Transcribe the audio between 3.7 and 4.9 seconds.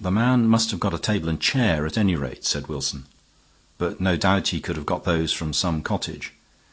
"but no doubt he could have